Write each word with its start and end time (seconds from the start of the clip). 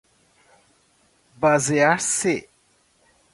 basear-se 1.41 2.33